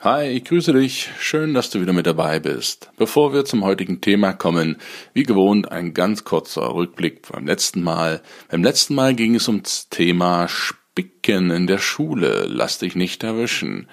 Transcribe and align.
Hi, 0.00 0.28
ich 0.28 0.44
grüße 0.44 0.72
dich. 0.74 1.10
Schön, 1.18 1.54
dass 1.54 1.70
du 1.70 1.80
wieder 1.80 1.92
mit 1.92 2.06
dabei 2.06 2.38
bist. 2.38 2.88
Bevor 2.98 3.32
wir 3.32 3.44
zum 3.44 3.64
heutigen 3.64 4.00
Thema 4.00 4.32
kommen, 4.32 4.76
wie 5.12 5.24
gewohnt 5.24 5.72
ein 5.72 5.92
ganz 5.92 6.22
kurzer 6.22 6.72
Rückblick 6.72 7.26
beim 7.32 7.48
letzten 7.48 7.82
Mal. 7.82 8.22
Beim 8.48 8.62
letzten 8.62 8.94
Mal 8.94 9.16
ging 9.16 9.34
es 9.34 9.48
ums 9.48 9.88
Thema 9.88 10.46
Spicken 10.46 11.50
in 11.50 11.66
der 11.66 11.78
Schule. 11.78 12.46
Lass 12.46 12.78
dich 12.78 12.94
nicht 12.94 13.24
erwischen. 13.24 13.88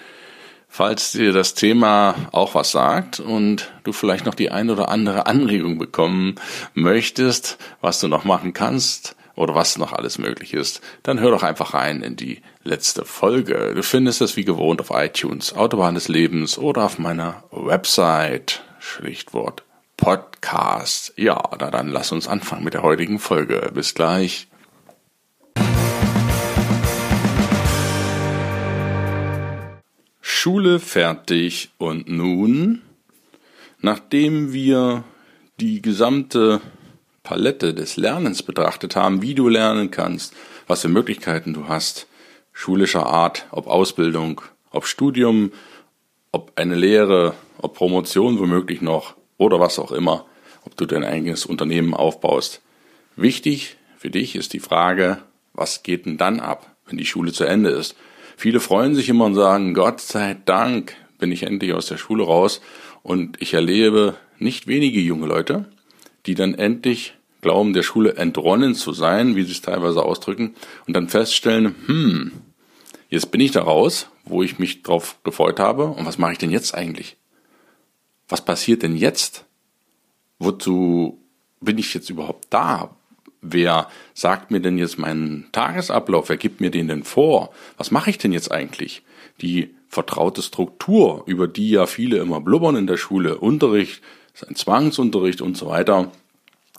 Falls 0.68 1.14
dir 1.14 1.34
das 1.34 1.56
Thema 1.56 2.14
auch 2.32 2.54
was 2.54 2.70
sagt 2.70 3.20
und 3.20 3.74
du 3.84 3.92
vielleicht 3.92 4.28
noch 4.28 4.36
die 4.36 4.52
ein 4.52 4.70
oder 4.70 4.90
andere 4.90 5.26
Anregung 5.26 5.80
bekommen 5.80 6.36
möchtest, 6.76 7.58
was 7.82 8.00
du 8.00 8.08
noch 8.08 8.26
machen 8.26 8.54
kannst, 8.54 9.16
oder 9.36 9.54
was 9.54 9.78
noch 9.78 9.94
alles 9.94 10.18
möglich 10.18 10.54
ist, 10.54 10.82
dann 11.04 11.20
hör 11.20 11.32
doch 11.32 11.44
einfach 11.44 11.74
rein 11.74 12.02
in 12.02 12.16
die 12.16 12.42
letzte 12.66 13.06
Folge. 13.06 13.74
Du 13.76 13.84
findest 13.84 14.22
es 14.22 14.36
wie 14.36 14.44
gewohnt 14.44 14.82
auf 14.82 14.90
iTunes, 14.92 15.54
Autobahn 15.54 15.94
des 15.94 16.08
Lebens 16.08 16.58
oder 16.58 16.84
auf 16.84 16.98
meiner 16.98 17.44
Website, 17.52 18.64
Schlichtwort 18.80 19.64
Podcast. 19.98 21.14
Ja, 21.16 21.42
na 21.60 21.70
dann 21.70 21.90
lass 21.90 22.12
uns 22.12 22.28
anfangen 22.28 22.64
mit 22.64 22.74
der 22.74 22.82
heutigen 22.82 23.20
Folge. 23.20 23.72
Bis 23.74 23.94
gleich. 23.94 24.48
Schule 30.22 30.80
fertig 30.80 31.70
und 31.78 32.10
nun, 32.10 32.82
nachdem 33.80 34.54
wir 34.54 35.04
die 35.60 35.84
gesamte 35.84 36.62
Palette 37.22 37.76
des 37.76 37.96
Lernens 37.96 38.42
betrachtet 38.42 38.96
haben, 38.96 39.22
wie 39.22 39.36
du 39.36 39.50
lernen 39.50 39.92
kannst, 39.92 40.34
was 40.68 40.82
für 40.82 40.90
Möglichkeiten 40.90 41.54
du 41.54 41.68
hast, 41.68 42.08
schulischer 42.56 43.06
Art, 43.06 43.46
ob 43.52 43.68
Ausbildung, 43.68 44.42
ob 44.72 44.88
Studium, 44.88 45.52
ob 46.32 46.54
eine 46.56 46.74
Lehre, 46.74 47.36
ob 47.60 47.76
Promotion 47.76 48.40
womöglich 48.40 48.82
noch 48.82 49.16
oder 49.38 49.60
was 49.60 49.78
auch 49.78 49.92
immer, 49.92 50.26
ob 50.66 50.76
du 50.76 50.88
dein 50.88 51.04
eigenes 51.04 51.46
Unternehmen 51.46 51.94
aufbaust. 51.94 52.62
Wichtig 53.16 53.76
für 53.98 54.10
dich 54.10 54.36
ist 54.36 54.54
die 54.54 54.60
Frage, 54.60 55.20
was 55.54 55.84
geht 55.84 56.06
denn 56.06 56.18
dann 56.18 56.40
ab, 56.40 56.76
wenn 56.88 56.98
die 56.98 57.06
Schule 57.06 57.34
zu 57.34 57.44
Ende 57.44 57.70
ist? 57.70 57.96
Viele 58.38 58.60
freuen 58.60 58.96
sich 58.96 59.10
immer 59.10 59.26
und 59.26 59.36
sagen, 59.36 59.74
Gott 59.74 60.02
sei 60.02 60.36
Dank 60.46 60.96
bin 61.20 61.32
ich 61.32 61.44
endlich 61.44 61.74
aus 61.74 61.88
der 61.88 61.98
Schule 61.98 62.24
raus 62.24 62.62
und 63.04 63.42
ich 63.42 63.54
erlebe 63.54 64.16
nicht 64.40 64.68
wenige 64.68 65.00
junge 65.00 65.28
Leute, 65.28 65.66
die 66.26 66.36
dann 66.36 66.56
endlich 66.56 67.16
glauben, 67.42 67.74
der 67.74 67.84
Schule 67.84 68.16
entronnen 68.16 68.74
zu 68.74 68.92
sein, 68.92 69.36
wie 69.36 69.44
sie 69.44 69.52
es 69.52 69.62
teilweise 69.62 70.02
ausdrücken, 70.02 70.56
und 70.88 70.96
dann 70.96 71.10
feststellen, 71.10 71.76
hm, 71.86 72.32
jetzt 73.10 73.32
bin 73.32 73.42
ich 73.42 73.52
da 73.52 73.64
raus, 73.64 74.08
wo 74.24 74.44
ich 74.44 74.60
mich 74.60 74.84
drauf 74.84 75.18
gefreut 75.24 75.60
habe, 75.60 75.86
und 75.86 76.06
was 76.06 76.18
mache 76.18 76.34
ich 76.34 76.38
denn 76.38 76.52
jetzt 76.52 76.74
eigentlich? 76.76 77.18
Was 78.28 78.44
passiert 78.44 78.84
denn 78.84 78.96
jetzt? 78.96 79.46
Wozu 80.40 81.20
bin 81.62 81.78
ich 81.78 81.94
jetzt 81.94 82.10
überhaupt 82.10 82.48
da? 82.50 82.96
Wer 83.42 83.90
sagt 84.14 84.50
mir 84.50 84.60
denn 84.60 84.78
jetzt 84.78 84.98
meinen 84.98 85.48
Tagesablauf? 85.52 86.30
Wer 86.30 86.38
gibt 86.38 86.62
mir 86.62 86.72
den 86.72 86.88
denn 86.88 87.04
vor? 87.04 87.52
Was 87.78 87.92
mache 87.92 88.10
ich 88.10 88.18
denn 88.18 88.32
jetzt 88.32 88.52
eigentlich? 88.52 89.04
Die 89.42 89.76
vertraute 89.88 90.42
Struktur, 90.42 91.24
über 91.28 91.48
die 91.48 91.70
ja 91.70 91.86
viele 91.86 92.18
immer 92.18 92.42
blubbern 92.42 92.76
in 92.76 92.88
der 92.88 92.98
Schule, 92.98 93.38
Unterricht, 93.38 94.02
ist 94.34 94.48
ein 94.48 94.56
Zwangsunterricht 94.56 95.42
und 95.42 95.56
so 95.56 95.68
weiter, 95.68 96.12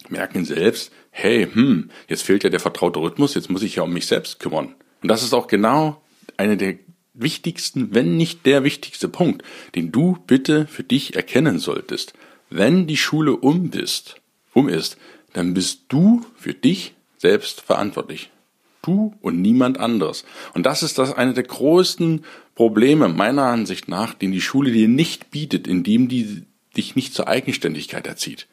merken 0.08 0.44
selbst, 0.44 0.92
hey, 1.10 1.48
hm, 1.50 1.90
jetzt 2.08 2.22
fehlt 2.22 2.44
ja 2.44 2.50
der 2.50 2.60
vertraute 2.60 3.00
Rhythmus, 3.00 3.34
jetzt 3.34 3.48
muss 3.48 3.62
ich 3.62 3.76
ja 3.76 3.84
um 3.84 3.92
mich 3.92 4.06
selbst 4.06 4.40
kümmern. 4.40 4.74
Und 5.02 5.08
das 5.08 5.22
ist 5.22 5.32
auch 5.32 5.46
genau 5.46 6.02
eine 6.36 6.56
der 6.56 6.76
wichtigsten, 7.14 7.94
wenn 7.94 8.16
nicht 8.16 8.46
der 8.46 8.64
wichtigste 8.64 9.08
Punkt, 9.08 9.42
den 9.74 9.92
du 9.92 10.18
bitte 10.26 10.66
für 10.66 10.82
dich 10.82 11.16
erkennen 11.16 11.58
solltest. 11.58 12.12
Wenn 12.50 12.86
die 12.86 12.96
Schule 12.96 13.36
um 13.36 13.70
bist, 13.70 14.16
um 14.52 14.68
ist, 14.68 14.96
dann 15.32 15.54
bist 15.54 15.84
du 15.88 16.24
für 16.36 16.54
dich 16.54 16.94
selbst 17.18 17.60
verantwortlich. 17.60 18.30
Du 18.82 19.14
und 19.20 19.42
niemand 19.42 19.80
anderes. 19.80 20.24
Und 20.54 20.64
das 20.64 20.82
ist 20.82 20.98
das 20.98 21.12
eine 21.12 21.34
der 21.34 21.42
größten 21.42 22.24
Probleme 22.54 23.08
meiner 23.08 23.44
Ansicht 23.44 23.88
nach, 23.88 24.14
den 24.14 24.32
die 24.32 24.40
Schule 24.40 24.70
dir 24.70 24.88
nicht 24.88 25.30
bietet, 25.30 25.66
indem 25.66 26.08
die 26.08 26.44
dich 26.76 26.94
nicht 26.94 27.14
zur 27.14 27.26
Eigenständigkeit 27.26 28.06
erzieht. 28.06 28.46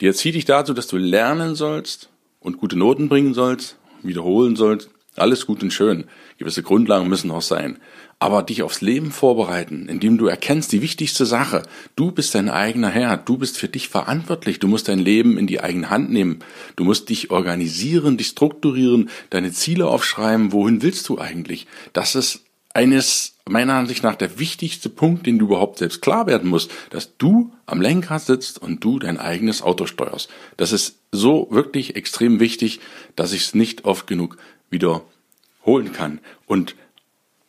Die 0.00 0.06
erzieht 0.06 0.34
dich 0.34 0.44
dazu, 0.44 0.72
dass 0.72 0.86
du 0.86 0.96
lernen 0.96 1.54
sollst 1.54 2.10
und 2.40 2.58
gute 2.58 2.78
Noten 2.78 3.08
bringen 3.08 3.34
sollst, 3.34 3.76
wiederholen 4.02 4.56
sollst. 4.56 4.90
Alles 5.16 5.46
gut 5.46 5.62
und 5.62 5.72
schön. 5.72 6.04
Gewisse 6.38 6.62
Grundlagen 6.62 7.08
müssen 7.08 7.30
auch 7.30 7.42
sein. 7.42 7.78
Aber 8.18 8.42
dich 8.42 8.62
aufs 8.62 8.80
Leben 8.80 9.10
vorbereiten, 9.10 9.88
indem 9.88 10.16
du 10.16 10.26
erkennst 10.26 10.72
die 10.72 10.80
wichtigste 10.80 11.26
Sache. 11.26 11.64
Du 11.96 12.12
bist 12.12 12.34
dein 12.34 12.48
eigener 12.48 12.88
Herr. 12.88 13.18
Du 13.18 13.36
bist 13.36 13.58
für 13.58 13.68
dich 13.68 13.88
verantwortlich. 13.88 14.58
Du 14.58 14.68
musst 14.68 14.88
dein 14.88 15.00
Leben 15.00 15.36
in 15.36 15.46
die 15.46 15.60
eigene 15.60 15.90
Hand 15.90 16.10
nehmen. 16.10 16.38
Du 16.76 16.84
musst 16.84 17.10
dich 17.10 17.30
organisieren, 17.30 18.16
dich 18.16 18.28
strukturieren, 18.28 19.10
deine 19.28 19.52
Ziele 19.52 19.86
aufschreiben. 19.86 20.52
Wohin 20.52 20.82
willst 20.82 21.08
du 21.10 21.18
eigentlich? 21.18 21.66
Das 21.92 22.14
ist 22.14 22.44
eines 22.74 23.36
meiner 23.48 23.74
Ansicht 23.74 24.02
nach 24.02 24.14
der 24.14 24.38
wichtigste 24.38 24.88
Punkt, 24.88 25.26
den 25.26 25.38
du 25.38 25.46
überhaupt 25.46 25.78
selbst 25.78 26.00
klar 26.00 26.26
werden 26.26 26.48
musst, 26.48 26.70
dass 26.90 27.16
du 27.16 27.52
am 27.66 27.80
Lenkrad 27.80 28.22
sitzt 28.22 28.60
und 28.60 28.82
du 28.84 28.98
dein 28.98 29.18
eigenes 29.18 29.62
Auto 29.62 29.86
steuerst. 29.86 30.30
Das 30.56 30.72
ist 30.72 30.98
so 31.10 31.48
wirklich 31.50 31.96
extrem 31.96 32.40
wichtig, 32.40 32.80
dass 33.16 33.32
ich 33.32 33.42
es 33.42 33.54
nicht 33.54 33.84
oft 33.84 34.06
genug 34.06 34.36
wiederholen 34.70 35.92
kann. 35.92 36.20
Und 36.46 36.76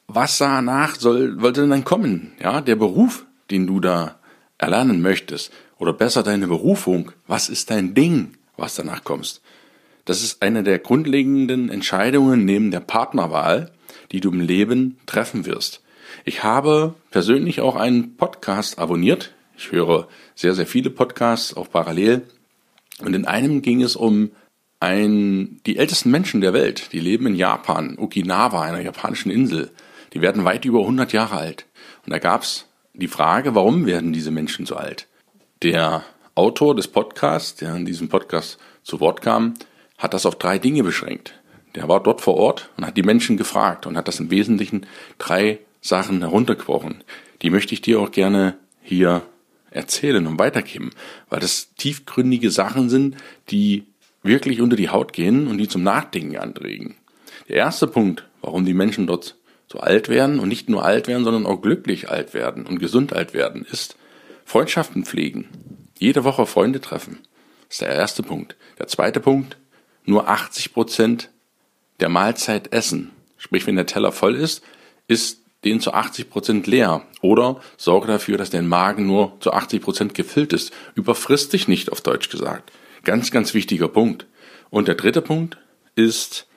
was 0.07 0.38
danach 0.38 0.95
soll, 0.95 1.40
sollte 1.40 1.61
denn 1.61 1.69
dann 1.69 1.85
kommen? 1.85 2.34
Ja, 2.41 2.61
der 2.61 2.75
Beruf, 2.75 3.25
den 3.51 3.67
du 3.67 3.79
da 3.79 4.19
erlernen 4.57 5.01
möchtest, 5.01 5.51
oder 5.78 5.94
besser 5.94 6.23
deine 6.23 6.47
Berufung. 6.47 7.11
Was 7.28 7.50
ist 7.50 7.69
dein 7.69 7.94
Ding, 7.94 8.34
was 8.57 8.75
danach 8.75 9.03
kommst? 9.03 9.41
Das 10.05 10.22
ist 10.22 10.41
eine 10.41 10.63
der 10.63 10.79
grundlegenden 10.79 11.69
Entscheidungen 11.69 12.45
neben 12.45 12.72
der 12.72 12.81
Partnerwahl, 12.81 13.72
die 14.13 14.22
du 14.22 14.31
im 14.31 14.40
Leben 14.40 14.97
treffen 15.06 15.46
wirst. 15.46 15.81
Ich 16.24 16.44
habe 16.44 16.94
persönlich 17.12 17.59
auch 17.59 17.75
einen 17.75 18.16
Podcast 18.16 18.79
abonniert. 18.79 19.34
Ich 19.57 19.72
höre 19.72 20.07
sehr, 20.35 20.53
sehr 20.53 20.68
viele 20.68 20.90
Podcasts, 20.90 21.56
auch 21.56 21.69
parallel. 21.69 22.22
Und 23.00 23.16
in 23.16 23.25
einem 23.25 23.62
ging 23.62 23.81
es 23.81 23.96
um 23.96 24.31
ein, 24.79 25.59
die 25.66 25.78
ältesten 25.78 26.12
Menschen 26.12 26.41
der 26.41 26.53
Welt. 26.53 26.94
Die 26.94 27.00
leben 27.00 27.25
in 27.25 27.35
Japan, 27.35 27.97
Okinawa, 27.97 28.62
einer 28.62 28.81
japanischen 28.81 29.31
Insel. 29.31 29.72
Die 30.13 30.22
werden 30.22 30.46
weit 30.46 30.66
über 30.66 30.79
100 30.81 31.12
Jahre 31.12 31.38
alt. 31.38 31.66
Und 32.06 32.12
da 32.12 32.19
gab 32.19 32.44
es 32.44 32.68
die 32.94 33.07
Frage, 33.07 33.56
warum 33.56 33.85
werden 33.85 34.13
diese 34.13 34.31
Menschen 34.31 34.66
so 34.66 34.75
alt? 34.75 35.07
Der 35.63 36.03
Autor 36.35 36.75
des 36.75 36.88
Podcasts, 36.88 37.56
der 37.56 37.75
in 37.75 37.85
diesem 37.85 38.09
Podcast 38.09 38.59
zu 38.84 39.00
Wort 39.00 39.22
kam, 39.22 39.56
hat 39.97 40.13
das 40.13 40.25
auf 40.25 40.35
drei 40.35 40.59
Dinge 40.59 40.84
beschränkt. 40.84 41.34
Der 41.75 41.88
war 41.89 42.01
dort 42.01 42.22
vor 42.22 42.35
Ort 42.35 42.69
und 42.78 42.85
hat 42.85 42.97
die 42.97 43.03
Menschen 43.03 43.38
gefragt 43.38 43.85
und 43.85 43.97
hat 43.97 44.07
das 44.07 44.19
im 44.19 44.29
Wesentlichen 44.29 44.85
drei 45.17 45.59
Sachen 45.81 46.19
heruntergebrochen. 46.19 47.03
Die 47.41 47.50
möchte 47.50 47.73
ich 47.73 47.81
dir 47.81 48.00
auch 48.00 48.11
gerne 48.11 48.55
hier 48.81 49.23
erzählen 49.72 50.28
und 50.28 50.40
weitergeben, 50.40 50.91
weil 51.29 51.40
das 51.40 51.73
tiefgründige 51.75 52.52
Sachen 52.52 52.90
sind, 52.90 53.17
die 53.49 53.85
wirklich 54.22 54.61
unter 54.61 54.75
die 54.75 54.90
Haut 54.90 55.14
gehen 55.14 55.47
und 55.47 55.58
die 55.58 55.67
zum 55.67 55.84
Nachdenken 55.84 56.37
anregen. 56.37 56.96
Der 57.49 57.58
erste 57.58 57.87
Punkt, 57.87 58.25
warum 58.41 58.66
die 58.66 58.73
Menschen 58.73 59.08
dort 59.08 59.35
so 59.67 59.79
alt 59.79 60.08
werden 60.08 60.40
und 60.40 60.47
nicht 60.47 60.70
nur 60.70 60.85
alt 60.85 61.08
werden, 61.08 61.23
sondern 61.23 61.46
auch 61.46 61.61
glücklich 61.61 62.09
alt 62.09 62.34
werden 62.34 62.66
und 62.66 62.79
gesund 62.79 63.14
alt 63.14 63.34
werden, 63.34 63.66
ist 63.70 63.97
Freundschaften 64.46 65.03
pflegen. 65.03 65.47
Jede 65.97 66.23
Woche 66.23 66.46
Freunde 66.46 66.79
treffen. 66.79 67.20
Das 67.67 67.75
ist 67.75 67.81
der 67.81 67.90
erste 67.90 68.23
Punkt. 68.23 68.55
Der 68.78 68.87
zweite 68.87 69.20
Punkt, 69.20 69.58
nur 70.05 70.29
80 70.29 70.73
Prozent 70.73 71.29
der 71.99 72.09
Mahlzeit 72.09 72.73
essen. 72.73 73.11
Sprich, 73.37 73.67
wenn 73.67 73.75
der 73.75 73.85
Teller 73.85 74.11
voll 74.11 74.35
ist, 74.35 74.63
ist 75.07 75.41
den 75.63 75.79
zu 75.79 75.93
80 75.93 76.29
Prozent 76.29 76.67
leer. 76.67 77.03
Oder 77.22 77.61
sorge 77.78 78.07
dafür, 78.07 78.37
dass 78.37 78.49
dein 78.49 78.67
Magen 78.67 79.05
nur 79.05 79.37
zu 79.40 79.53
80 79.53 79.81
Prozent 79.81 80.13
gefüllt 80.13 80.53
ist. 80.53 80.73
Überfrisst 80.95 81.53
dich 81.53 81.67
nicht, 81.67 81.91
auf 81.91 82.01
Deutsch 82.01 82.29
gesagt. 82.29 82.72
Ganz, 83.03 83.31
ganz 83.31 83.53
wichtiger 83.53 83.87
Punkt. 83.87 84.28
Und 84.69 84.87
der 84.87 84.95
dritte 84.95 85.22
Punkt 85.22 85.57
ist, 85.95 86.47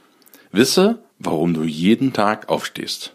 wisse, 0.53 1.03
warum 1.19 1.55
du 1.55 1.63
jeden 1.63 2.13
Tag 2.13 2.49
aufstehst. 2.49 3.15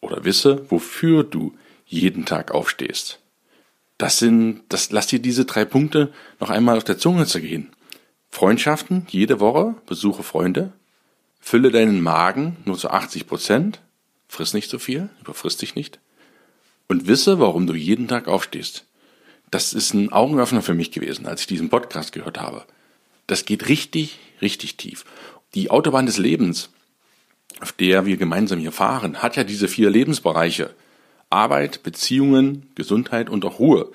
Oder 0.00 0.24
wisse, 0.24 0.66
wofür 0.70 1.24
du 1.24 1.54
jeden 1.86 2.24
Tag 2.24 2.52
aufstehst. 2.52 3.20
Das 3.98 4.18
sind, 4.18 4.62
das, 4.68 4.90
lass 4.90 5.06
dir 5.06 5.20
diese 5.20 5.44
drei 5.44 5.64
Punkte 5.64 6.12
noch 6.40 6.50
einmal 6.50 6.76
auf 6.76 6.84
der 6.84 6.98
Zunge 6.98 7.26
zergehen. 7.26 7.70
Freundschaften 8.30 9.06
jede 9.10 9.40
Woche, 9.40 9.74
besuche 9.86 10.22
Freunde, 10.22 10.72
fülle 11.42 11.70
deinen 11.70 12.00
Magen 12.00 12.56
nur 12.64 12.78
zu 12.78 12.88
80 12.88 13.26
Prozent, 13.26 13.82
friss 14.28 14.54
nicht 14.54 14.70
so 14.70 14.78
viel, 14.78 15.10
überfriss 15.20 15.58
dich 15.58 15.74
nicht 15.74 15.98
und 16.88 17.06
wisse, 17.06 17.38
warum 17.38 17.66
du 17.66 17.74
jeden 17.74 18.08
Tag 18.08 18.28
aufstehst. 18.28 18.84
Das 19.50 19.72
ist 19.72 19.92
ein 19.92 20.12
Augenöffner 20.12 20.62
für 20.62 20.74
mich 20.74 20.90
gewesen, 20.90 21.26
als 21.26 21.42
ich 21.42 21.46
diesen 21.46 21.68
Podcast 21.68 22.12
gehört 22.12 22.40
habe. 22.40 22.64
Das 23.26 23.44
geht 23.44 23.68
richtig, 23.68 24.18
richtig 24.40 24.76
tief. 24.76 25.04
Die 25.54 25.70
Autobahn 25.70 26.06
des 26.06 26.18
Lebens, 26.18 26.70
auf 27.60 27.72
der 27.72 28.06
wir 28.06 28.16
gemeinsam 28.16 28.58
hier 28.58 28.72
fahren, 28.72 29.22
hat 29.22 29.36
ja 29.36 29.44
diese 29.44 29.68
vier 29.68 29.90
Lebensbereiche. 29.90 30.74
Arbeit, 31.30 31.82
Beziehungen, 31.82 32.70
Gesundheit 32.74 33.30
und 33.30 33.44
auch 33.44 33.58
Ruhe. 33.58 33.90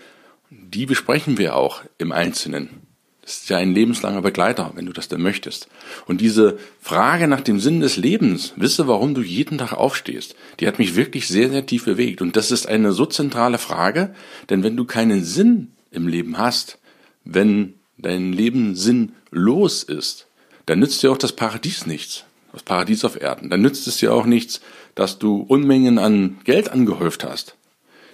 Die 0.49 0.85
besprechen 0.85 1.37
wir 1.37 1.55
auch 1.55 1.83
im 1.97 2.11
Einzelnen. 2.11 2.86
Das 3.27 3.39
ist 3.39 3.49
ja 3.49 3.57
ein 3.57 3.73
lebenslanger 3.73 4.21
Begleiter, 4.21 4.71
wenn 4.75 4.85
du 4.85 4.93
das 4.93 5.09
denn 5.09 5.21
möchtest. 5.21 5.67
Und 6.05 6.21
diese 6.21 6.57
Frage 6.79 7.27
nach 7.27 7.41
dem 7.41 7.59
Sinn 7.59 7.81
des 7.81 7.97
Lebens, 7.97 8.53
wisse, 8.55 8.87
warum 8.87 9.15
du 9.15 9.21
jeden 9.21 9.57
Tag 9.57 9.73
aufstehst, 9.73 10.33
die 10.61 10.67
hat 10.67 10.79
mich 10.79 10.95
wirklich 10.95 11.27
sehr, 11.27 11.49
sehr 11.49 11.65
tief 11.65 11.83
bewegt. 11.83 12.21
Und 12.21 12.37
das 12.37 12.51
ist 12.51 12.67
eine 12.67 12.93
so 12.93 13.05
zentrale 13.05 13.57
Frage, 13.57 14.15
denn 14.49 14.63
wenn 14.63 14.77
du 14.77 14.85
keinen 14.85 15.25
Sinn 15.25 15.73
im 15.91 16.07
Leben 16.07 16.37
hast, 16.37 16.77
wenn 17.25 17.73
dein 17.97 18.31
Leben 18.31 18.77
sinnlos 18.77 19.83
ist, 19.83 20.27
dann 20.65 20.79
nützt 20.79 21.03
dir 21.03 21.11
auch 21.11 21.17
das 21.17 21.33
Paradies 21.33 21.85
nichts. 21.85 22.23
Das 22.53 22.63
Paradies 22.63 23.03
auf 23.03 23.19
Erden. 23.19 23.49
Dann 23.49 23.61
nützt 23.61 23.87
es 23.87 23.97
dir 23.97 24.13
auch 24.13 24.25
nichts, 24.25 24.61
dass 24.95 25.19
du 25.19 25.41
Unmengen 25.41 25.99
an 25.99 26.37
Geld 26.45 26.69
angehäuft 26.69 27.25
hast. 27.25 27.57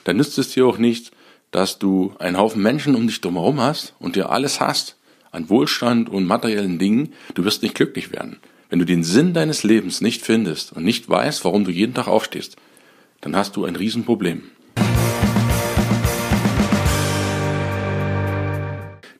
Dann 0.05 0.17
nützt 0.17 0.39
es 0.39 0.49
dir 0.49 0.65
auch 0.65 0.79
nichts, 0.79 1.11
dass 1.51 1.77
du 1.77 2.15
einen 2.17 2.39
Haufen 2.39 2.63
Menschen 2.63 2.95
um 2.95 3.05
dich 3.05 3.21
drumherum 3.21 3.61
hast 3.61 3.93
und 3.99 4.15
dir 4.15 4.31
alles 4.31 4.59
hast 4.59 4.95
an 5.33 5.49
Wohlstand 5.49 6.09
und 6.09 6.25
materiellen 6.25 6.79
Dingen. 6.79 7.13
Du 7.33 7.43
wirst 7.43 7.63
nicht 7.63 7.75
glücklich 7.75 8.13
werden. 8.13 8.37
Wenn 8.69 8.79
du 8.79 8.85
den 8.85 9.03
Sinn 9.03 9.33
deines 9.33 9.63
Lebens 9.63 9.99
nicht 9.99 10.21
findest 10.21 10.73
und 10.73 10.83
nicht 10.83 11.09
weißt, 11.09 11.43
warum 11.43 11.65
du 11.65 11.71
jeden 11.71 11.93
Tag 11.93 12.07
aufstehst, 12.07 12.55
dann 13.21 13.35
hast 13.35 13.55
du 13.55 13.65
ein 13.65 13.75
Riesenproblem. 13.75 14.43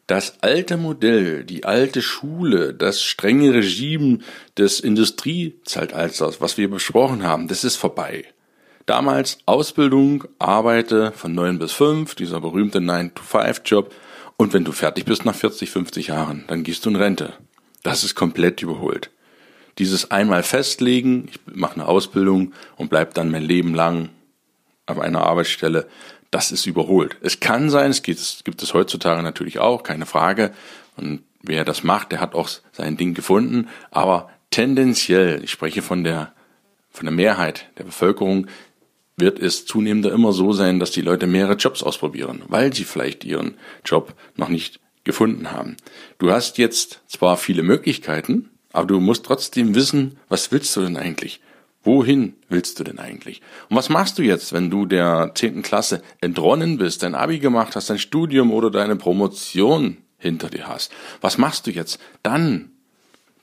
Das 0.08 0.42
alte 0.42 0.78
Modell, 0.78 1.44
die 1.44 1.64
alte 1.64 2.02
Schule, 2.02 2.74
das 2.74 3.02
strenge 3.02 3.54
Regime 3.54 4.20
des 4.58 4.80
Industriezeitalters, 4.80 6.42
was 6.42 6.58
wir 6.58 6.70
besprochen 6.70 7.24
haben, 7.24 7.48
das 7.48 7.64
ist 7.64 7.78
vorbei. 7.78 8.26
Damals 8.86 9.38
Ausbildung, 9.46 10.26
arbeite 10.40 11.14
von 11.14 11.34
9 11.34 11.58
bis 11.58 11.72
5, 11.72 12.16
dieser 12.16 12.42
berühmte 12.42 12.80
9-to-5-Job. 12.80 13.94
Und 14.44 14.52
wenn 14.52 14.66
du 14.66 14.74
fertig 14.74 15.06
bist 15.06 15.24
nach 15.24 15.36
40, 15.36 15.72
50 15.72 16.08
Jahren, 16.08 16.44
dann 16.48 16.64
gehst 16.64 16.84
du 16.84 16.90
in 16.90 16.98
Rente. 16.98 17.32
Das 17.82 18.04
ist 18.04 18.14
komplett 18.14 18.62
überholt. 18.62 19.10
Dieses 19.78 20.12
einmal 20.12 20.44
festlegen, 20.44 21.30
ich 21.30 21.40
mache 21.56 21.76
eine 21.76 21.88
Ausbildung 21.88 22.52
und 22.76 22.90
bleib 22.90 23.14
dann 23.14 23.32
mein 23.32 23.44
Leben 23.44 23.74
lang 23.74 24.10
auf 24.86 25.00
einer 25.00 25.24
Arbeitsstelle, 25.24 25.88
das 26.30 26.52
ist 26.52 26.66
überholt. 26.66 27.16
Es 27.22 27.40
kann 27.40 27.70
sein, 27.70 27.90
es 27.92 28.04
gibt, 28.04 28.20
es 28.20 28.44
gibt 28.44 28.62
es 28.62 28.74
heutzutage 28.74 29.24
natürlich 29.24 29.60
auch, 29.60 29.82
keine 29.82 30.06
Frage. 30.06 30.52
Und 30.98 31.24
wer 31.42 31.64
das 31.64 31.84
macht, 31.84 32.12
der 32.12 32.20
hat 32.20 32.36
auch 32.36 32.50
sein 32.74 32.98
Ding 32.98 33.14
gefunden. 33.14 33.70
Aber 33.92 34.30
tendenziell, 34.50 35.42
ich 35.42 35.52
spreche 35.52 35.82
von 35.82 36.04
der, 36.04 36.34
von 36.92 37.06
der 37.06 37.16
Mehrheit 37.16 37.70
der 37.78 37.86
Bevölkerung, 37.86 38.48
wird 39.18 39.40
es 39.40 39.66
zunehmend 39.66 40.06
immer 40.06 40.32
so 40.34 40.54
sein, 40.54 40.80
dass 40.80 40.92
die 40.92 41.02
Leute 41.02 41.28
mehrere 41.28 41.56
Jobs 41.56 41.84
ausprobieren, 41.84 42.44
weil 42.48 42.74
sie 42.74 42.84
vielleicht 42.84 43.24
ihren 43.24 43.56
Job 43.86 44.14
noch 44.36 44.50
nicht 44.50 44.80
gefunden 45.04 45.52
haben. 45.52 45.78
Du 46.18 46.32
hast 46.32 46.58
jetzt 46.58 47.02
zwar 47.08 47.38
viele 47.38 47.64
Möglichkeiten, 47.64 48.50
aber 48.72 48.88
du 48.88 49.00
musst 49.00 49.26
trotzdem 49.26 49.76
wissen, 49.76 50.18
was 50.30 50.52
willst 50.52 50.76
du 50.76 50.82
denn 50.82 50.98
eigentlich? 50.98 51.42
Wohin 51.84 52.36
willst 52.48 52.80
du 52.80 52.86
denn 52.86 52.98
eigentlich? 52.98 53.42
Und 53.70 53.76
was 53.76 53.90
machst 53.90 54.18
du 54.18 54.24
jetzt, 54.24 54.54
wenn 54.54 54.70
du 54.70 54.86
der 54.86 55.32
zehnten 55.36 55.62
Klasse 55.62 56.02
entronnen 56.22 56.78
bist, 56.78 57.04
dein 57.04 57.14
Abi 57.14 57.40
gemacht 57.40 57.76
hast, 57.76 57.90
dein 57.90 58.00
Studium 58.00 58.52
oder 58.52 58.72
deine 58.72 58.96
Promotion 58.96 59.98
hinter 60.18 60.50
dir 60.50 60.68
hast? 60.68 60.94
Was 61.20 61.38
machst 61.38 61.68
du 61.68 61.72
jetzt? 61.72 62.00
Dann, 62.24 62.72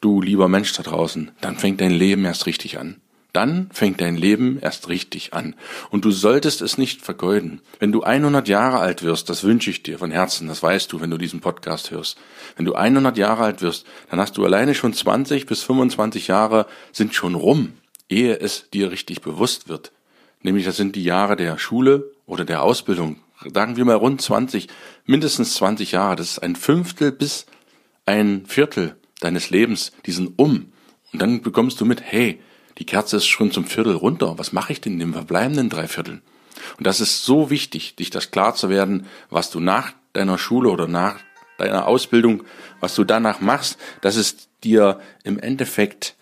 du 0.00 0.22
lieber 0.22 0.48
Mensch 0.48 0.72
da 0.72 0.82
draußen, 0.82 1.30
dann 1.42 1.56
fängt 1.56 1.82
dein 1.82 1.90
Leben 1.90 2.24
erst 2.24 2.46
richtig 2.46 2.78
an. 2.78 2.96
Dann 3.32 3.68
fängt 3.72 4.00
dein 4.00 4.16
Leben 4.16 4.58
erst 4.60 4.88
richtig 4.88 5.34
an. 5.34 5.54
Und 5.90 6.04
du 6.04 6.10
solltest 6.10 6.62
es 6.62 6.78
nicht 6.78 7.02
vergeuden. 7.02 7.60
Wenn 7.78 7.92
du 7.92 8.02
100 8.02 8.48
Jahre 8.48 8.78
alt 8.78 9.02
wirst, 9.02 9.28
das 9.30 9.44
wünsche 9.44 9.70
ich 9.70 9.82
dir 9.82 9.98
von 9.98 10.10
Herzen, 10.10 10.48
das 10.48 10.62
weißt 10.62 10.92
du, 10.92 11.00
wenn 11.00 11.10
du 11.10 11.18
diesen 11.18 11.40
Podcast 11.40 11.90
hörst. 11.90 12.18
Wenn 12.56 12.64
du 12.64 12.74
100 12.74 13.16
Jahre 13.16 13.44
alt 13.44 13.62
wirst, 13.62 13.86
dann 14.10 14.20
hast 14.20 14.36
du 14.36 14.44
alleine 14.44 14.74
schon 14.74 14.92
20 14.92 15.46
bis 15.46 15.62
25 15.62 16.28
Jahre 16.28 16.66
sind 16.92 17.14
schon 17.14 17.34
rum 17.34 17.74
ehe 18.10 18.38
es 18.38 18.68
dir 18.70 18.90
richtig 18.90 19.22
bewusst 19.22 19.68
wird. 19.68 19.92
Nämlich 20.42 20.64
das 20.64 20.76
sind 20.76 20.96
die 20.96 21.04
Jahre 21.04 21.36
der 21.36 21.58
Schule 21.58 22.10
oder 22.26 22.44
der 22.44 22.62
Ausbildung. 22.62 23.16
Sagen 23.54 23.76
wir 23.76 23.84
mal 23.84 23.96
rund 23.96 24.20
20, 24.20 24.68
mindestens 25.06 25.54
20 25.54 25.92
Jahre. 25.92 26.16
Das 26.16 26.32
ist 26.32 26.38
ein 26.40 26.56
Fünftel 26.56 27.12
bis 27.12 27.46
ein 28.04 28.44
Viertel 28.46 28.96
deines 29.20 29.50
Lebens, 29.50 29.92
diesen 30.06 30.28
um. 30.36 30.72
Und 31.12 31.22
dann 31.22 31.40
bekommst 31.42 31.80
du 31.80 31.84
mit, 31.84 32.02
hey, 32.02 32.40
die 32.78 32.86
Kerze 32.86 33.16
ist 33.16 33.26
schon 33.26 33.50
zum 33.52 33.64
Viertel 33.64 33.94
runter. 33.94 34.38
Was 34.38 34.52
mache 34.52 34.72
ich 34.72 34.80
denn 34.80 34.94
in 34.94 34.98
dem 35.00 35.12
verbleibenden 35.12 35.68
Dreiviertel? 35.68 36.22
Und 36.78 36.86
das 36.86 37.00
ist 37.00 37.24
so 37.24 37.50
wichtig, 37.50 37.96
dich 37.96 38.10
das 38.10 38.30
klar 38.30 38.54
zu 38.54 38.68
werden, 38.68 39.06
was 39.28 39.50
du 39.50 39.60
nach 39.60 39.92
deiner 40.12 40.38
Schule 40.38 40.70
oder 40.70 40.86
nach 40.86 41.16
deiner 41.58 41.86
Ausbildung, 41.86 42.44
was 42.80 42.94
du 42.94 43.04
danach 43.04 43.40
machst, 43.40 43.78
dass 44.00 44.16
es 44.16 44.48
dir 44.62 45.00
im 45.24 45.38
Endeffekt 45.38 46.16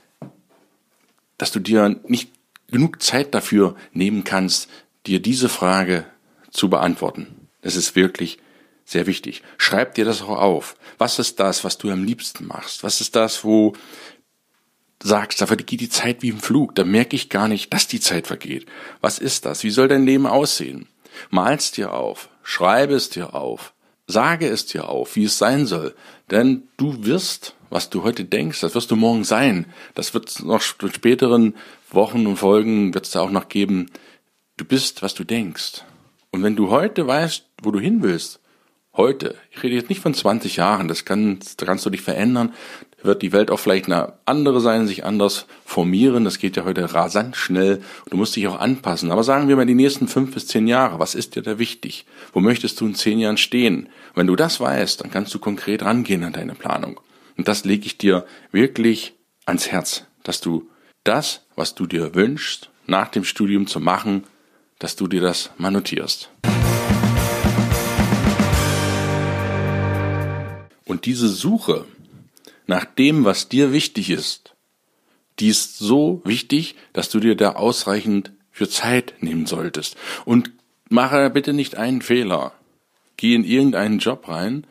dass 1.38 1.52
du 1.52 1.60
dir 1.60 2.00
nicht 2.04 2.32
genug 2.66 3.00
Zeit 3.00 3.32
dafür 3.32 3.76
nehmen 3.92 4.24
kannst, 4.24 4.68
dir 5.06 5.22
diese 5.22 5.48
Frage 5.48 6.04
zu 6.50 6.68
beantworten. 6.68 7.48
Das 7.62 7.76
ist 7.76 7.96
wirklich 7.96 8.38
sehr 8.84 9.06
wichtig. 9.06 9.42
Schreib 9.56 9.94
dir 9.94 10.04
das 10.04 10.22
auch 10.22 10.36
auf. 10.36 10.76
Was 10.98 11.18
ist 11.18 11.40
das, 11.40 11.64
was 11.64 11.78
du 11.78 11.90
am 11.90 12.04
liebsten 12.04 12.46
machst? 12.46 12.82
Was 12.82 13.00
ist 13.00 13.16
das, 13.16 13.44
wo 13.44 13.74
sagst, 15.02 15.40
da 15.40 15.46
vergeht 15.46 15.80
die 15.80 15.88
Zeit 15.88 16.22
wie 16.22 16.28
im 16.28 16.40
Flug, 16.40 16.74
da 16.74 16.84
merke 16.84 17.16
ich 17.16 17.28
gar 17.28 17.48
nicht, 17.48 17.72
dass 17.72 17.86
die 17.86 18.00
Zeit 18.00 18.26
vergeht. 18.26 18.66
Was 19.00 19.18
ist 19.18 19.46
das? 19.46 19.62
Wie 19.64 19.70
soll 19.70 19.88
dein 19.88 20.04
Leben 20.04 20.26
aussehen? 20.26 20.88
Malst 21.30 21.76
dir 21.76 21.92
auf, 21.92 22.28
schreibe 22.42 22.94
es 22.94 23.08
dir 23.08 23.34
auf, 23.34 23.73
sage 24.06 24.49
es 24.49 24.66
dir 24.66 24.88
auf, 24.88 25.16
wie 25.16 25.25
es 25.25 25.38
sein 25.38 25.66
soll, 25.66 25.94
denn 26.30 26.64
du 26.76 27.04
wirst 27.04 27.54
was 27.70 27.90
du 27.90 28.02
heute 28.02 28.25
denkst, 28.25 28.61
das 28.61 28.75
wirst 28.75 28.90
du 28.90 28.96
morgen 28.96 29.25
sein. 29.25 29.66
Das 29.94 30.14
wird 30.14 30.42
noch 30.42 30.62
in 30.82 30.92
späteren 30.92 31.54
Wochen 31.90 32.26
und 32.26 32.37
Folgen 32.37 32.94
wird 32.94 33.06
es 33.06 33.12
da 33.12 33.20
auch 33.20 33.30
noch 33.30 33.49
geben. 33.49 33.90
Du 34.56 34.64
bist, 34.64 35.02
was 35.02 35.14
du 35.14 35.25
denkst. 35.25 35.82
Und 36.30 36.42
wenn 36.42 36.56
du 36.56 36.70
heute 36.70 37.06
weißt, 37.06 37.44
wo 37.62 37.70
du 37.70 37.78
hin 37.78 38.02
willst, 38.02 38.40
heute, 38.94 39.37
ich 39.50 39.62
rede 39.62 39.76
jetzt 39.76 39.88
nicht 39.88 40.00
von 40.00 40.14
20 40.14 40.56
Jahren, 40.56 40.88
das, 40.88 41.04
kann, 41.04 41.38
das 41.38 41.56
kannst 41.56 41.87
du 41.87 41.90
dich 41.90 42.02
verändern, 42.02 42.54
wird 43.02 43.23
die 43.23 43.33
Welt 43.33 43.50
auch 43.50 43.61
vielleicht 43.61 43.87
eine 43.87 44.14
andere 44.25 44.61
sein, 44.61 44.87
sich 44.87 45.05
anders 45.05 45.47
formieren. 45.64 46.25
Das 46.25 46.38
geht 46.38 46.57
ja 46.57 46.64
heute 46.64 46.95
rasant 46.95 47.37
schnell. 47.37 47.81
Du 48.11 48.17
musst 48.17 48.35
dich 48.35 48.49
auch 48.49 48.59
anpassen. 48.59 49.12
Aber 49.12 49.23
sagen 49.23 49.49
wir 49.49 49.57
mal 49.57 49.67
die 49.67 49.75
nächsten 49.75 50.09
fünf 50.09 50.35
bis 50.35 50.47
zehn 50.47 50.67
Jahre. 50.67 50.99
Was 50.99 51.14
ist 51.14 51.37
dir 51.37 51.43
da 51.43 51.59
wichtig? 51.59 52.07
Wo 52.33 52.40
möchtest 52.40 52.81
du 52.81 52.87
in 52.87 52.95
zehn 52.95 53.19
Jahren 53.19 53.37
stehen? 53.37 53.88
wenn 54.19 54.26
du 54.26 54.35
das 54.35 54.59
weißt, 54.59 55.00
dann 55.00 55.12
kannst 55.12 55.33
du 55.33 55.38
konkret 55.38 55.85
rangehen 55.85 56.25
an 56.25 56.33
deine 56.33 56.57
Planung. 56.57 57.00
Und 57.37 57.47
das 57.47 57.64
lege 57.64 57.87
ich 57.87 57.99
dir 57.99 58.26
wirklich 58.50 59.14
ans 59.47 59.69
Herz, 59.69 60.07
dass 60.25 60.40
du 60.40 60.69
das, 61.05 61.43
was 61.55 61.76
du 61.76 61.87
dir 61.87 62.17
wünschst, 62.17 62.69
nach 62.88 63.09
dem 63.09 63.23
Studium 63.23 63.69
zu 63.69 63.78
machen, 63.78 64.25
dass 64.81 64.97
du 64.97 65.07
dir 65.07 65.21
das 65.21 65.50
mal 65.57 65.71
notierst. 65.71 66.31
Und 70.85 71.07
diese 71.07 71.28
Suche 71.28 71.85
nach 72.68 72.84
dem, 72.84 73.25
was 73.25 73.48
dir 73.48 73.72
wichtig 73.72 74.10
ist, 74.10 74.54
die 75.40 75.48
ist 75.48 75.78
so 75.78 76.20
wichtig, 76.25 76.76
dass 76.92 77.08
du 77.08 77.18
dir 77.18 77.34
da 77.34 77.52
ausreichend 77.52 78.32
für 78.50 78.68
Zeit 78.68 79.14
nehmen 79.20 79.46
solltest. 79.46 79.96
Und 80.25 80.52
mache 80.88 81.30
bitte 81.30 81.52
nicht 81.52 81.76
einen 81.76 82.02
Fehler. 82.02 82.52
Geh 83.16 83.34
in 83.34 83.44
irgendeinen 83.44 83.98
Job 83.98 84.28
rein, 84.28 84.66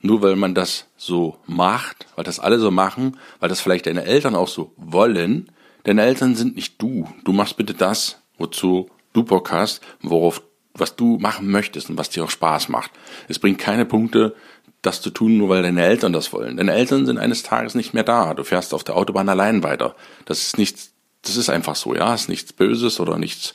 nur 0.00 0.22
weil 0.22 0.36
man 0.36 0.54
das 0.54 0.86
so 0.96 1.38
macht, 1.46 2.06
weil 2.14 2.24
das 2.24 2.38
alle 2.38 2.58
so 2.58 2.70
machen, 2.70 3.16
weil 3.40 3.48
das 3.48 3.60
vielleicht 3.60 3.86
deine 3.86 4.04
Eltern 4.04 4.34
auch 4.34 4.48
so 4.48 4.72
wollen. 4.76 5.50
Deine 5.84 6.02
Eltern 6.02 6.34
sind 6.34 6.54
nicht 6.54 6.80
du. 6.80 7.08
Du 7.24 7.32
machst 7.32 7.56
bitte 7.56 7.74
das, 7.74 8.20
wozu 8.36 8.90
du 9.12 9.22
Bock 9.22 9.50
hast, 9.52 9.82
worauf, 10.02 10.42
was 10.74 10.96
du 10.96 11.18
machen 11.18 11.50
möchtest 11.50 11.88
und 11.88 11.96
was 11.96 12.10
dir 12.10 12.24
auch 12.24 12.30
Spaß 12.30 12.68
macht. 12.68 12.90
Es 13.26 13.38
bringt 13.38 13.58
keine 13.58 13.84
Punkte, 13.86 14.36
das 14.82 15.00
zu 15.00 15.10
tun, 15.10 15.36
nur 15.36 15.48
weil 15.48 15.62
deine 15.62 15.84
Eltern 15.84 16.12
das 16.12 16.32
wollen. 16.32 16.56
Deine 16.56 16.72
Eltern 16.72 17.06
sind 17.06 17.18
eines 17.18 17.42
Tages 17.42 17.74
nicht 17.74 17.94
mehr 17.94 18.04
da. 18.04 18.34
Du 18.34 18.44
fährst 18.44 18.74
auf 18.74 18.84
der 18.84 18.96
Autobahn 18.96 19.28
allein 19.28 19.62
weiter. 19.62 19.94
Das 20.24 20.42
ist 20.42 20.58
nichts, 20.58 20.92
das 21.22 21.36
ist 21.36 21.50
einfach 21.50 21.76
so, 21.76 21.94
ja. 21.94 22.12
Das 22.12 22.22
ist 22.22 22.28
nichts 22.28 22.52
Böses 22.52 23.00
oder 23.00 23.18
nichts 23.18 23.54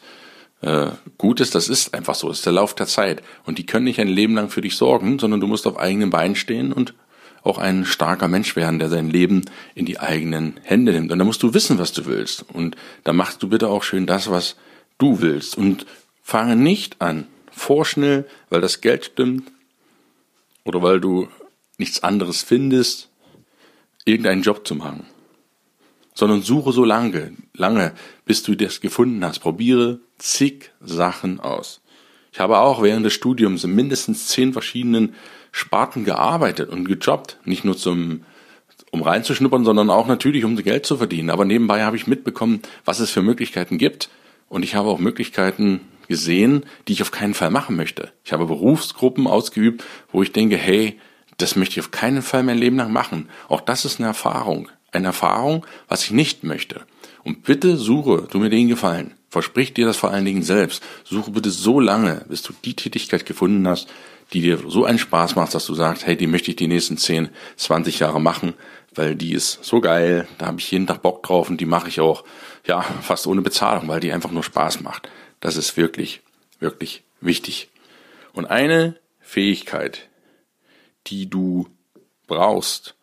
äh, 0.63 0.88
Gutes, 1.18 1.50
das 1.50 1.70
ist 1.70 1.94
einfach 1.94 2.15
so, 2.15 2.30
das 2.30 2.39
ist 2.39 2.46
der 2.46 2.53
Lauf 2.53 2.74
der 2.74 2.88
Zeit. 2.88 3.22
Und 3.46 3.58
die 3.58 3.65
können 3.65 3.86
nicht 3.86 4.00
ein 4.00 4.08
Leben 4.08 4.36
lang 4.36 4.50
für 4.50 4.62
dich 4.62 4.75
sorgen, 4.75 5.20
sondern 5.20 5.39
du 5.39 5.48
musst 5.48 5.68
auf 5.68 5.77
eigenen 5.77 6.10
Beinen 6.10 6.36
stehen 6.36 6.74
und 6.74 6.94
auch 7.44 7.58
ein 7.58 7.84
starker 7.84 8.30
Mensch 8.30 8.56
werden, 8.56 8.80
der 8.80 8.89
sein 8.89 9.10
Leben 9.10 9.44
in 9.75 9.86
die 9.86 10.00
eigenen 10.00 10.60
Hände 10.63 10.94
nimmt. 10.94 11.12
Und 11.12 11.20
da 11.20 11.25
musst 11.25 11.44
du 11.44 11.53
wissen, 11.53 11.77
was 11.77 11.92
du 11.92 12.06
willst. 12.06 12.46
Und 12.53 12.77
da 13.03 13.12
machst 13.12 13.44
du 13.44 13.50
bitte 13.50 13.68
auch 13.68 13.84
schön 13.84 14.06
das, 14.06 14.30
was 14.30 14.56
du 14.98 15.20
willst. 15.20 15.58
Und 15.58 15.86
fange 16.22 16.56
nicht 16.56 17.01
an, 17.01 17.27
vorschnell, 17.51 18.25
weil 18.50 18.62
das 18.62 18.80
Geld 18.80 19.06
stimmt 19.06 19.51
oder 20.63 20.82
weil 20.82 21.00
du 21.00 21.27
nichts 21.77 22.03
anderes 22.03 22.41
findest, 22.41 23.10
irgendeinen 24.05 24.41
Job 24.41 24.67
zu 24.67 24.75
machen. 24.75 25.05
Sondern 26.13 26.41
suche 26.41 26.72
so 26.72 26.86
lange, 26.86 27.34
lange, 27.53 27.93
bis 28.25 28.43
du 28.43 28.55
das 28.55 28.82
gefunden 28.82 29.24
hast. 29.25 29.39
Probiere 29.39 30.00
zig 30.17 30.72
Sachen 30.79 31.39
aus. 31.39 31.82
Ich 32.32 32.39
habe 32.39 32.60
auch 32.60 32.82
während 32.82 33.05
des 33.05 33.13
Studiums 33.13 33.63
in 33.63 33.75
mindestens 33.75 34.27
zehn 34.27 34.53
verschiedenen 34.53 35.15
Sparten 35.51 36.03
gearbeitet 36.03 36.70
und 36.70 36.86
gejobbt. 36.86 37.38
Nicht 37.46 37.65
nur 37.65 37.77
zum, 37.77 38.24
um 38.91 39.01
reinzuschnuppern, 39.01 39.65
sondern 39.65 39.89
auch 39.89 40.08
natürlich, 40.08 40.43
um 40.43 40.55
Geld 40.55 40.86
zu 40.86 40.98
verdienen. 40.98 41.29
Aber 41.29 41.46
nebenbei 41.46 41.84
habe 41.84 41.96
ich 41.96 42.08
mitbekommen, 42.08 42.62
was 42.86 43.00
es 43.00 43.10
für 43.10 43.22
Möglichkeiten 43.22 43.77
gibt. 43.77 44.10
Und 44.50 44.63
ich 44.63 44.75
habe 44.75 44.89
auch 44.89 45.00
Möglichkeiten 45.00 45.82
gesehen, 46.07 46.65
die 46.88 46.93
ich 46.93 47.01
auf 47.01 47.12
keinen 47.12 47.33
Fall 47.33 47.50
machen 47.50 47.75
möchte. 47.75 48.12
Ich 48.24 48.33
habe 48.33 48.45
Berufsgruppen 48.45 49.27
ausgeübt, 49.27 49.83
wo 50.12 50.22
ich 50.24 50.31
denke, 50.31 50.57
hey, 50.57 51.00
das 51.38 51.55
möchte 51.55 51.74
ich 51.74 51.86
auf 51.86 51.91
keinen 51.91 52.22
Fall 52.22 52.43
mein 52.43 52.57
Leben 52.57 52.77
lang 52.77 52.91
machen. 52.91 53.29
Auch 53.50 53.62
das 53.62 53.86
ist 53.86 54.00
eine 54.00 54.07
Erfahrung. 54.07 54.69
Eine 54.91 55.07
Erfahrung, 55.07 55.65
was 55.88 56.03
ich 56.03 56.12
nicht 56.12 56.43
möchte. 56.43 56.81
Und 57.24 57.43
bitte 57.43 57.77
suche, 57.77 58.27
tu 58.29 58.39
mir 58.39 58.50
den 58.50 58.67
Gefallen. 58.67 59.13
Versprich 59.29 59.74
dir 59.74 59.88
das 59.88 59.98
vor 59.98 60.12
allen 60.12 60.25
Dingen 60.25 60.43
selbst. 60.43 60.83
Suche 61.03 61.31
bitte 61.31 61.50
so 61.50 61.79
lange, 61.79 62.25
bis 62.29 62.43
du 62.43 62.53
die 62.63 62.75
Tätigkeit 62.75 63.25
gefunden 63.25 63.67
hast, 63.67 63.88
die 64.31 64.41
dir 64.41 64.60
so 64.67 64.86
einen 64.86 65.00
Spaß 65.00 65.36
macht, 65.36 65.55
dass 65.55 65.65
du 65.65 65.74
sagst, 65.74 66.05
hey, 66.05 66.15
die 66.15 66.27
möchte 66.27 66.51
ich 66.51 66.57
die 66.57 66.67
nächsten 66.67 66.98
10, 66.98 67.29
20 67.55 68.00
Jahre 68.00 68.22
machen, 68.22 68.53
weil 68.93 69.15
die 69.15 69.33
ist 69.33 69.63
so 69.63 69.81
geil, 69.81 70.27
da 70.38 70.48
habe 70.48 70.60
ich 70.60 70.69
jeden 70.69 70.88
Tag 70.88 71.01
Bock 71.01 71.24
drauf 71.24 71.50
und 71.50 71.60
die 71.60 71.65
mache 71.65 71.89
ich 71.89 72.00
auch, 72.00 72.24
ja, 72.65 72.81
fast 72.81 73.27
ohne 73.27 73.41
Bezahlung, 73.41 73.88
weil 73.88 74.00
die 74.00 74.12
einfach 74.12 74.31
nur 74.31 74.43
Spaß 74.43 74.81
macht. 74.81 75.10
Das 75.43 75.57
ist 75.57 75.75
wirklich, 75.75 76.21
wirklich 76.62 77.03
wichtig. 77.19 77.67
Und 78.31 78.45
eine 78.45 78.95
Fähigkeit, 79.19 80.07
die 81.07 81.29
du 81.29 81.67
brauchst, 82.27 82.95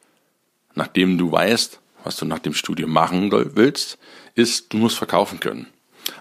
nachdem 0.75 1.18
du 1.18 1.30
weißt, 1.30 1.80
was 2.02 2.16
du 2.16 2.25
nach 2.25 2.38
dem 2.38 2.54
Studium 2.54 2.92
machen 2.92 3.30
willst, 3.30 3.99
ist, 4.35 4.73
du 4.73 4.78
musst 4.78 4.97
verkaufen 4.97 5.38
können. 5.38 5.66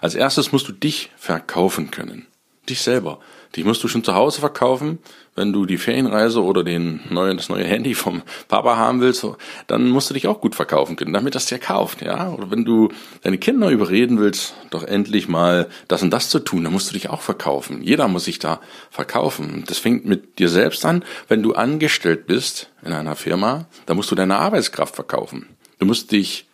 Als 0.02 0.14
erstes 0.14 0.52
musst 0.52 0.68
du 0.68 0.72
dich 0.72 1.10
verkaufen 1.16 1.90
können. 1.90 2.26
Dich 2.70 2.82
selber. 2.82 3.18
Die 3.56 3.64
musst 3.64 3.82
du 3.82 3.88
schon 3.88 4.04
zu 4.04 4.14
Hause 4.14 4.38
verkaufen. 4.38 5.00
Wenn 5.34 5.52
du 5.52 5.66
die 5.66 5.76
Ferienreise 5.76 6.40
oder 6.40 6.62
den 6.62 7.00
neuen, 7.10 7.36
das 7.36 7.48
neue 7.48 7.64
Handy 7.64 7.96
vom 7.96 8.22
Papa 8.46 8.76
haben 8.76 9.00
willst, 9.00 9.26
dann 9.66 9.88
musst 9.88 10.08
du 10.08 10.14
dich 10.14 10.28
auch 10.28 10.40
gut 10.40 10.54
verkaufen 10.54 10.94
können, 10.94 11.12
damit 11.12 11.34
das 11.34 11.46
dir 11.46 11.58
kauft, 11.58 12.00
ja. 12.00 12.30
Oder 12.30 12.52
wenn 12.52 12.64
du 12.64 12.90
deine 13.22 13.38
Kinder 13.38 13.70
überreden 13.70 14.20
willst, 14.20 14.54
doch 14.70 14.84
endlich 14.84 15.26
mal 15.26 15.68
das 15.88 16.02
und 16.02 16.10
das 16.10 16.28
zu 16.28 16.38
tun, 16.38 16.62
dann 16.62 16.72
musst 16.72 16.90
du 16.90 16.92
dich 16.92 17.10
auch 17.10 17.22
verkaufen. 17.22 17.82
Jeder 17.82 18.06
muss 18.06 18.26
sich 18.26 18.38
da 18.38 18.60
verkaufen. 18.90 19.64
Das 19.66 19.78
fängt 19.78 20.04
mit 20.04 20.38
dir 20.38 20.48
selbst 20.48 20.84
an. 20.84 21.04
Wenn 21.26 21.42
du 21.42 21.54
angestellt 21.54 22.28
bist 22.28 22.70
in 22.84 22.92
einer 22.92 23.16
Firma, 23.16 23.66
dann 23.86 23.96
musst 23.96 24.12
du 24.12 24.14
deine 24.14 24.36
Arbeitskraft 24.36 24.94
verkaufen. 24.94 25.48
Du 25.80 25.86
musst 25.86 26.12
dich 26.12 26.46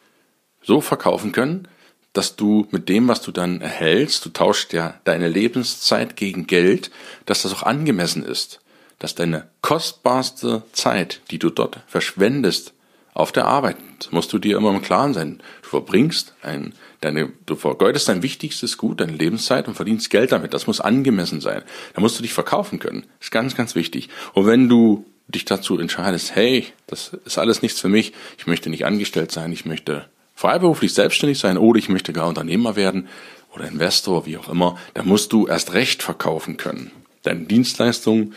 so 0.62 0.80
verkaufen 0.80 1.32
können, 1.32 1.68
dass 2.16 2.36
du 2.36 2.66
mit 2.70 2.88
dem, 2.88 3.08
was 3.08 3.20
du 3.20 3.30
dann 3.30 3.60
erhältst, 3.60 4.24
du 4.24 4.30
tauschst 4.30 4.72
ja 4.72 4.94
deine 5.04 5.28
Lebenszeit 5.28 6.16
gegen 6.16 6.46
Geld, 6.46 6.90
dass 7.26 7.42
das 7.42 7.52
auch 7.52 7.62
angemessen 7.62 8.24
ist. 8.24 8.60
Dass 8.98 9.14
deine 9.14 9.48
kostbarste 9.60 10.62
Zeit, 10.72 11.20
die 11.30 11.38
du 11.38 11.50
dort 11.50 11.80
verschwendest, 11.86 12.72
auf 13.12 13.32
der 13.32 13.46
Arbeit, 13.46 13.76
musst 14.10 14.32
du 14.32 14.38
dir 14.38 14.58
immer 14.58 14.70
im 14.70 14.82
Klaren 14.82 15.14
sein. 15.14 15.42
Du 15.62 15.70
verbringst 15.70 16.34
ein, 16.42 16.74
deine, 17.00 17.32
du 17.46 17.56
vergeudest 17.56 18.08
dein 18.08 18.22
wichtigstes 18.22 18.76
Gut, 18.76 19.00
deine 19.00 19.12
Lebenszeit 19.12 19.68
und 19.68 19.74
verdienst 19.74 20.10
Geld 20.10 20.32
damit. 20.32 20.52
Das 20.52 20.66
muss 20.66 20.82
angemessen 20.82 21.40
sein. 21.40 21.62
Da 21.94 22.02
musst 22.02 22.18
du 22.18 22.22
dich 22.22 22.34
verkaufen 22.34 22.78
können. 22.78 23.06
Ist 23.18 23.30
ganz, 23.30 23.54
ganz 23.56 23.74
wichtig. 23.74 24.10
Und 24.34 24.46
wenn 24.46 24.68
du 24.68 25.06
dich 25.28 25.46
dazu 25.46 25.78
entscheidest, 25.78 26.34
hey, 26.34 26.66
das 26.86 27.12
ist 27.24 27.38
alles 27.38 27.62
nichts 27.62 27.80
für 27.80 27.88
mich, 27.88 28.12
ich 28.36 28.46
möchte 28.46 28.68
nicht 28.68 28.84
angestellt 28.84 29.32
sein, 29.32 29.50
ich 29.50 29.64
möchte 29.64 30.08
freiberuflich 30.36 30.94
selbstständig 30.94 31.38
sein 31.38 31.58
oder 31.58 31.78
ich 31.78 31.88
möchte 31.88 32.12
gar 32.12 32.28
Unternehmer 32.28 32.76
werden 32.76 33.08
oder 33.52 33.66
Investor, 33.66 34.26
wie 34.26 34.36
auch 34.36 34.48
immer, 34.48 34.76
da 34.94 35.02
musst 35.02 35.32
du 35.32 35.48
erst 35.48 35.72
recht 35.72 36.02
verkaufen 36.02 36.58
können. 36.58 36.92
Deine 37.22 37.46
Dienstleistungen 37.46 38.34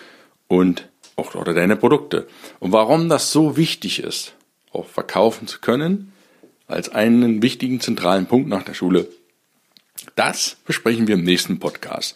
und 0.48 0.88
auch, 1.18 1.36
oder 1.36 1.54
deine 1.54 1.76
Produkte. 1.76 2.28
Und 2.60 2.72
warum 2.72 3.10
das 3.10 3.32
so 3.32 3.58
wichtig 3.58 4.00
ist, 4.02 4.34
auch 4.72 4.88
verkaufen 4.88 5.46
zu 5.46 5.60
können, 5.60 6.14
als 6.68 6.90
einen 6.90 7.44
wichtigen 7.44 7.82
zentralen 7.82 8.28
Punkt 8.28 8.48
nach 8.48 8.64
der 8.64 8.74
Schule, 8.74 9.08
das 10.16 10.56
besprechen 10.66 11.08
wir 11.08 11.16
im 11.16 11.24
nächsten 11.24 11.60
Podcast. 11.60 12.16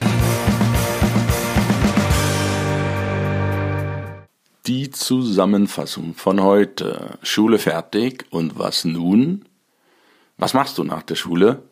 Die 4.65 4.91
Zusammenfassung 4.91 6.13
von 6.15 6.41
heute. 6.41 7.17
Schule 7.21 7.59
fertig 7.59 8.25
und 8.29 8.57
was 8.57 8.85
nun? 8.85 9.43
Was 10.43 10.53
machst 10.53 10.77
du 10.77 10.83
nach 10.83 11.03
der 11.03 11.15
Schule? 11.15 11.63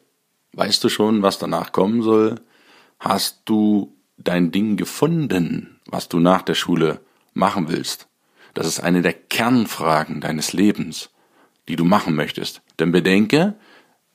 Weißt 0.54 0.82
du 0.82 0.88
schon, 0.88 1.24
was 1.24 1.38
danach 1.38 1.74
kommen 1.74 2.04
soll? 2.04 2.36
Hast 3.02 3.42
du 3.44 3.98
dein 4.16 4.54
Ding 4.54 4.78
gefunden, 4.78 5.82
was 5.88 6.08
du 6.08 6.20
nach 6.20 6.42
der 6.42 6.54
Schule 6.54 7.02
machen 7.34 7.68
willst? 7.68 8.08
Das 8.54 8.66
ist 8.66 8.80
eine 8.80 9.02
der 9.02 9.12
Kernfragen 9.12 10.22
deines 10.22 10.54
Lebens, 10.54 11.10
die 11.68 11.76
du 11.76 11.84
machen 11.84 12.16
möchtest. 12.16 12.62
Denn 12.80 12.94
bedenke, 12.94 13.56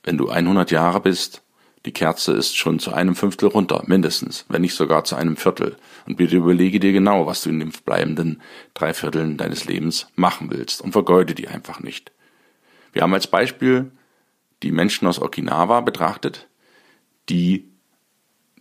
wenn 0.01 0.17
du 0.17 0.29
100 0.29 0.71
Jahre 0.71 1.01
bist, 1.01 1.43
die 1.85 1.93
Kerze 1.93 2.31
ist 2.31 2.57
schon 2.57 2.79
zu 2.79 2.91
einem 2.91 3.13
Fünftel 3.13 3.49
runter, 3.49 3.83
mindestens, 3.85 4.47
wenn 4.49 4.61
nicht 4.61 4.73
sogar 4.73 5.03
zu 5.03 5.15
einem 5.15 5.37
Viertel. 5.37 5.77
Und 6.07 6.15
bitte 6.15 6.35
überlege 6.35 6.79
dir 6.79 6.93
genau, 6.93 7.27
was 7.27 7.43
du 7.43 7.51
in 7.51 7.59
den 7.59 7.73
bleibenden 7.85 8.41
drei 8.73 8.95
Vierteln 8.95 9.37
deines 9.37 9.65
Lebens 9.65 10.07
machen 10.15 10.49
willst 10.49 10.81
und 10.81 10.93
vergeude 10.93 11.35
die 11.35 11.47
einfach 11.47 11.79
nicht. 11.79 12.11
Wir 12.91 13.03
haben 13.03 13.13
als 13.13 13.27
Beispiel 13.27 13.91
die 14.63 14.71
Menschen 14.71 15.07
aus 15.07 15.21
Okinawa 15.21 15.81
betrachtet, 15.81 16.47
die 17.29 17.69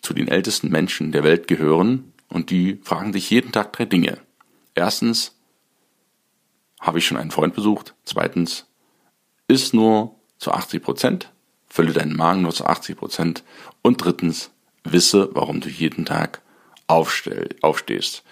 zu 0.03 0.15
den 0.15 0.29
ältesten 0.29 0.69
Menschen 0.69 1.12
der 1.12 1.25
Welt 1.25 1.49
gehören 1.49 2.12
und 2.29 2.50
die 2.50 2.81
fragen 2.83 3.12
sich 3.12 3.31
jeden 3.31 3.53
Tag 3.53 3.73
drei 3.73 3.85
Dinge. 3.85 4.19
Erstens, 4.75 5.35
habe 6.81 6.99
ich 6.99 7.07
schon 7.07 7.17
einen 7.17 7.31
Freund 7.31 7.55
besucht? 7.55 7.95
Zweitens, 8.05 8.67
ist 9.49 9.75
nur 9.75 10.15
zu 10.38 10.53
80 10.53 10.83
Prozent, 10.83 11.33
fülle 11.67 11.93
deinen 11.93 12.17
Magen 12.17 12.43
nur 12.43 12.53
zu 12.53 12.67
80 12.67 12.97
Prozent. 12.97 13.45
Und 13.83 14.05
drittens, 14.05 14.50
wisse, 14.85 15.31
warum 15.33 15.61
du 15.61 15.69
jeden 15.69 16.05
Tag 16.05 16.43
aufstehst. 16.87 18.23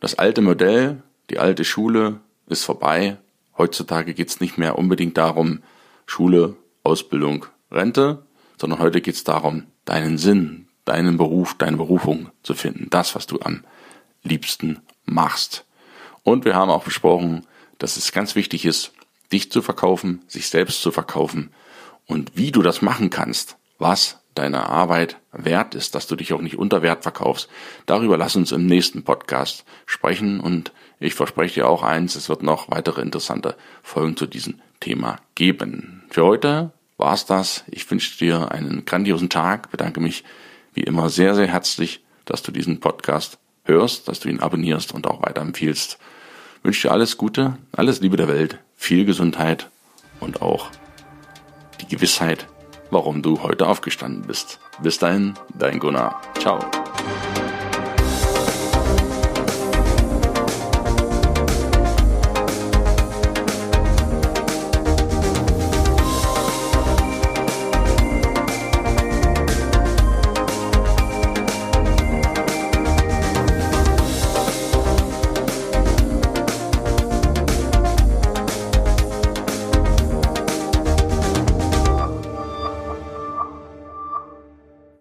Das 0.00 0.16
alte 0.16 0.40
Modell, 0.40 1.02
die 1.30 1.38
alte 1.38 1.64
Schule 1.64 2.20
ist 2.46 2.64
vorbei. 2.64 3.18
Heutzutage 3.56 4.14
geht 4.14 4.28
es 4.28 4.40
nicht 4.40 4.58
mehr 4.58 4.78
unbedingt 4.78 5.16
darum, 5.16 5.62
Schule 6.06 6.56
Ausbildung, 6.84 7.46
Rente, 7.70 8.24
sondern 8.56 8.78
heute 8.78 9.00
geht 9.00 9.16
es 9.16 9.24
darum, 9.24 9.64
deinen 9.84 10.18
Sinn, 10.18 10.68
deinen 10.84 11.16
Beruf, 11.16 11.54
deine 11.54 11.76
Berufung 11.76 12.30
zu 12.42 12.54
finden. 12.54 12.88
Das, 12.90 13.14
was 13.14 13.26
du 13.26 13.40
am 13.40 13.64
liebsten 14.22 14.80
machst. 15.04 15.66
Und 16.22 16.44
wir 16.44 16.54
haben 16.54 16.70
auch 16.70 16.84
besprochen, 16.84 17.46
dass 17.78 17.96
es 17.96 18.12
ganz 18.12 18.34
wichtig 18.34 18.64
ist, 18.64 18.92
dich 19.32 19.50
zu 19.50 19.62
verkaufen, 19.62 20.22
sich 20.28 20.48
selbst 20.48 20.80
zu 20.80 20.92
verkaufen 20.92 21.50
und 22.06 22.32
wie 22.34 22.52
du 22.52 22.62
das 22.62 22.82
machen 22.82 23.10
kannst, 23.10 23.56
was 23.78 24.20
deine 24.34 24.68
Arbeit 24.68 25.18
wert 25.32 25.74
ist, 25.74 25.94
dass 25.94 26.06
du 26.06 26.16
dich 26.16 26.32
auch 26.32 26.40
nicht 26.40 26.58
unter 26.58 26.82
Wert 26.82 27.02
verkaufst. 27.02 27.48
Darüber 27.86 28.16
lass 28.16 28.36
uns 28.36 28.52
im 28.52 28.66
nächsten 28.66 29.04
Podcast 29.04 29.64
sprechen 29.86 30.40
und 30.40 30.72
ich 30.98 31.14
verspreche 31.14 31.60
dir 31.60 31.68
auch 31.68 31.82
eins, 31.82 32.16
es 32.16 32.28
wird 32.28 32.42
noch 32.42 32.70
weitere 32.70 33.00
interessante 33.00 33.56
Folgen 33.82 34.16
zu 34.16 34.26
diesem 34.26 34.60
Thema 34.80 35.18
geben. 35.34 36.04
Für 36.10 36.24
heute 36.24 36.72
war's 36.96 37.26
das. 37.26 37.64
Ich 37.70 37.90
wünsche 37.90 38.18
dir 38.18 38.52
einen 38.52 38.84
grandiosen 38.84 39.28
Tag, 39.28 39.70
bedanke 39.70 40.00
mich 40.00 40.24
wie 40.74 40.82
immer 40.82 41.10
sehr, 41.10 41.34
sehr 41.34 41.46
herzlich, 41.46 42.04
dass 42.24 42.42
du 42.42 42.52
diesen 42.52 42.80
Podcast 42.80 43.38
hörst, 43.64 44.08
dass 44.08 44.20
du 44.20 44.28
ihn 44.28 44.40
abonnierst 44.40 44.92
und 44.92 45.06
auch 45.06 45.22
weiterempfiehlst. 45.22 45.98
Wünsche 46.62 46.88
dir 46.88 46.92
alles 46.92 47.16
Gute, 47.16 47.58
alles 47.72 48.00
Liebe 48.00 48.16
der 48.16 48.28
Welt, 48.28 48.58
viel 48.76 49.04
Gesundheit 49.04 49.70
und 50.20 50.42
auch 50.42 50.70
die 51.80 51.88
Gewissheit, 51.88 52.46
warum 52.90 53.22
du 53.22 53.42
heute 53.42 53.66
aufgestanden 53.66 54.22
bist. 54.26 54.60
Bis 54.82 54.98
dahin, 54.98 55.34
dein 55.54 55.78
Gunnar. 55.78 56.20
Ciao. 56.38 56.58